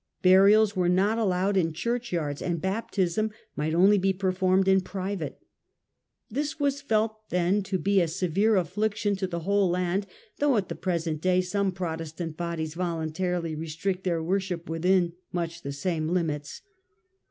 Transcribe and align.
Burials 0.23 0.75
were 0.75 0.89
not 0.89 1.19
allowed 1.19 1.55
in 1.55 1.73
churchyards, 1.73 2.41
and 2.41 2.59
baptism 2.59 3.29
might 3.55 3.75
only 3.75 3.99
be 3.99 4.13
performed 4.13 4.67
in 4.67 4.81
private. 4.81 5.37
This 6.27 6.59
was 6.59 6.81
felt 6.81 7.29
then 7.29 7.61
to 7.61 7.77
be 7.77 8.01
a 8.01 8.07
severe 8.07 8.55
affliction 8.55 9.15
to 9.17 9.27
the 9.27 9.41
whole 9.41 9.69
land,— 9.69 10.07
though 10.39 10.57
at 10.57 10.69
the 10.69 10.73
present 10.75 11.21
day 11.21 11.39
some 11.39 11.71
Protestant 11.71 12.35
bodies 12.35 12.73
voluntarily 12.73 13.53
restrict 13.53 14.03
their 14.03 14.23
worship 14.23 14.67
within 14.67 15.13
much 15.31 15.61
the 15.61 15.71
same 15.71 16.07
limits. 16.07 16.63